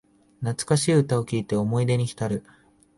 [0.41, 2.43] 懐かしい歌を聴いて思い出にひたる